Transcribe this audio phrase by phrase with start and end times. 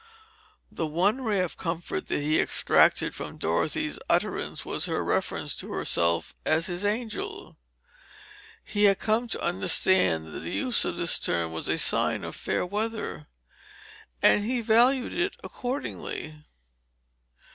[0.71, 5.71] The one ray of comfort that he extracted from Dorothy's utterance was her reference to
[5.73, 7.59] herself as his angel;
[8.63, 12.35] he had come to understand that the use of this term was a sign of
[12.35, 13.27] fair weather,
[14.23, 16.41] and he valued it accordingly.